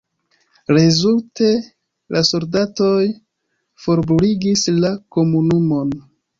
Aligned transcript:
Rezulte 0.77 1.49
la 2.17 2.23
soldatoj 2.31 3.05
forbruligis 3.87 4.67
la 4.83 4.95
komunumon. 5.19 5.97